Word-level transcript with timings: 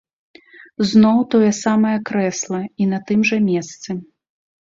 Зноў 0.91 1.17
тое 1.33 1.49
самае 1.65 1.93
крэсла 2.09 2.61
і 2.85 2.87
на 2.93 2.99
тым 3.11 3.19
жа 3.33 3.37
месцы! 3.51 3.89